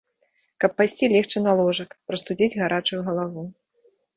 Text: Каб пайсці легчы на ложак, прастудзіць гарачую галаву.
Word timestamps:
Каб 0.63 0.71
пайсці 0.79 1.09
легчы 1.11 1.43
на 1.47 1.53
ложак, 1.61 1.93
прастудзіць 2.13 2.51
гарачую 2.63 3.01
галаву. 3.11 3.49